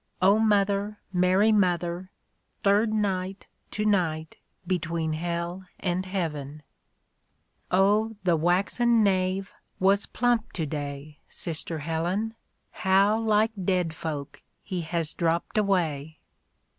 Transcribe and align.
(0 0.19 0.39
Mother, 0.39 0.97
Mary 1.13 1.51
Mother, 1.51 2.09
Third 2.63 2.91
night, 2.91 3.45
to 3.69 3.85
night, 3.85 4.37
between 4.65 5.13
Hell 5.13 5.67
and 5.79 6.07
Heaven!)... 6.07 6.47
A 6.49 6.55
DAY 6.55 6.55
WITH 6.55 6.67
ROSSETTL 6.71 7.77
*'Oh 7.77 8.15
the 8.23 8.35
waxen 8.35 9.03
knave 9.03 9.51
was 9.79 10.07
plump 10.07 10.53
to 10.53 10.65
day, 10.65 11.19
Sister 11.29 11.77
Helen; 11.77 12.33
How 12.71 13.19
like 13.19 13.51
dead 13.63 13.93
folk 13.93 14.41
he 14.63 14.81
has 14.81 15.13
dropped 15.13 15.59
away 15.59 16.17